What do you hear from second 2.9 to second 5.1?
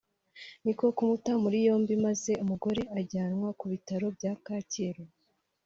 ajyanwa ku bitaro bya Kacyiru